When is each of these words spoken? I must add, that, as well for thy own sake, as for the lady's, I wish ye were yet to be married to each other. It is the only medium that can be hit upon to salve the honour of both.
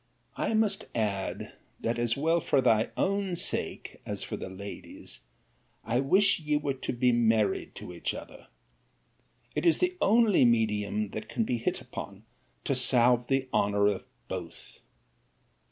I 0.35 0.55
must 0.55 0.87
add, 0.95 1.53
that, 1.79 1.99
as 1.99 2.17
well 2.17 2.39
for 2.39 2.59
thy 2.59 2.89
own 2.97 3.35
sake, 3.35 4.01
as 4.03 4.23
for 4.23 4.35
the 4.35 4.49
lady's, 4.49 5.19
I 5.83 5.99
wish 5.99 6.39
ye 6.39 6.57
were 6.57 6.71
yet 6.71 6.81
to 6.81 6.93
be 6.93 7.11
married 7.11 7.75
to 7.75 7.93
each 7.93 8.15
other. 8.15 8.47
It 9.53 9.63
is 9.63 9.77
the 9.77 9.97
only 10.01 10.43
medium 10.43 11.11
that 11.11 11.29
can 11.29 11.43
be 11.43 11.59
hit 11.59 11.81
upon 11.81 12.23
to 12.63 12.73
salve 12.73 13.27
the 13.27 13.47
honour 13.53 13.85
of 13.85 14.07
both. 14.27 14.79